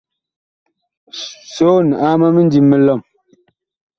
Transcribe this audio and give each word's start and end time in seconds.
Soon 1.55 1.87
aa 2.05 2.15
ma 2.19 2.27
mindim 2.35 2.65
mi 2.69 2.77
lɔm. 2.85 3.01